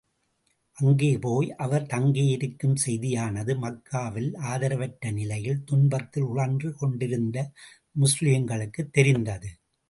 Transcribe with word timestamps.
அங்கே 0.77 1.17
போய் 1.17 1.55
அவர் 1.55 1.85
தங்கி 1.85 2.25
இருக்கும் 2.27 2.73
செய்தியானது, 2.85 3.53
மக்காவில் 3.57 4.31
ஆதரவற்ற 4.45 5.11
நிலையில், 5.11 5.63
துன்பத்தில் 5.63 6.23
உழன்று 6.23 6.75
கொண்டிருந்த 6.75 7.51
முஸ்லிம்களுக்குத் 7.99 8.93
தெரிந்தது. 8.93 9.51